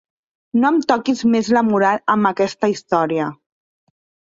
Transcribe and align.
No 0.61 0.71
em 0.75 0.79
toquis 0.91 1.21
més 1.35 1.51
la 1.59 1.63
moral 1.67 2.03
amb 2.15 2.31
aquesta 2.33 2.73
història. 2.77 3.31